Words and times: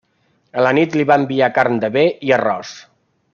A 0.61 0.63
la 0.67 0.71
nit 0.77 0.97
li 0.99 1.05
va 1.11 1.17
enviar 1.23 1.51
carn 1.59 1.77
de 1.85 1.91
bé 1.99 2.07
i 2.31 2.35
arròs. 2.39 2.73